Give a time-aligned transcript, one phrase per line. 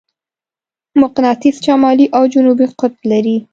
[1.01, 3.37] مقناطیس شمالي او جنوبي قطب لري.